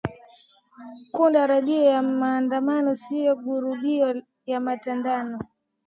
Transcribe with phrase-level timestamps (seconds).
[1.11, 5.37] kuunda redio ya mtandaoni siyo ngumuredio ya mtandaoni